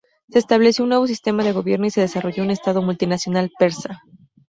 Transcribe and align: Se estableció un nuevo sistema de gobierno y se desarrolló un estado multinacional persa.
Se 0.29 0.39
estableció 0.39 0.81
un 0.83 0.89
nuevo 0.89 1.05
sistema 1.05 1.43
de 1.43 1.51
gobierno 1.51 1.85
y 1.85 1.91
se 1.91 2.01
desarrolló 2.01 2.41
un 2.41 2.49
estado 2.49 2.81
multinacional 2.81 3.51
persa. 3.59 4.01